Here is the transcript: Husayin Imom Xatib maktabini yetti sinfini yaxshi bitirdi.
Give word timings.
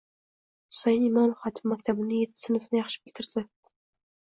Husayin 0.73 1.05
Imom 1.07 1.35
Xatib 1.43 1.69
maktabini 1.75 2.19
yetti 2.23 2.43
sinfini 2.47 2.83
yaxshi 2.83 3.05
bitirdi. 3.07 3.47